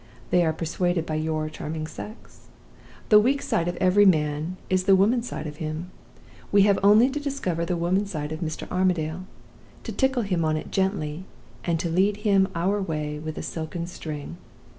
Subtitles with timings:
[0.31, 2.47] They are persuaded by your charming sex.
[3.09, 5.91] The weak side of every man is the woman's side of him.
[6.51, 8.67] We have only to discover the woman's side of Mr.
[8.71, 9.25] Armadale
[9.83, 11.25] to tickle him on it gently
[11.63, 14.37] and to lead him our way with a silken string.